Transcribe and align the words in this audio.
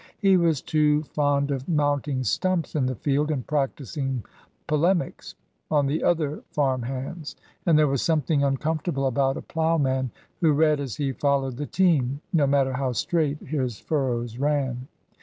He 0.19 0.35
was 0.35 0.63
too 0.63 1.03
fond 1.03 1.51
of 1.51 1.69
mounting 1.69 2.23
stumps 2.23 2.73
in 2.73 2.87
the 2.87 2.95
field 2.95 3.29
and 3.29 3.45
"practising 3.45 4.23
polemics" 4.65 5.35
on 5.69 5.85
the 5.85 6.03
other 6.03 6.41
farm 6.49 6.81
hands, 6.81 7.35
and 7.67 7.77
there 7.77 7.87
was 7.87 8.01
something 8.01 8.43
uncomfortable 8.43 9.03
50 9.05 9.13
THE 9.13 9.21
LAW 9.21 9.29
STUDENT 9.31 9.37
about 9.51 9.51
a 9.51 9.53
plowman 9.53 10.11
who 10.39 10.53
read 10.53 10.79
as 10.79 10.95
he 10.95 11.11
followed 11.11 11.57
the 11.57 11.67
team, 11.67 12.19
no 12.33 12.47
matter 12.47 12.73
how 12.73 12.93
straight 12.93 13.41
his 13.43 13.77
furrows 13.77 14.39
ran. 14.39 14.87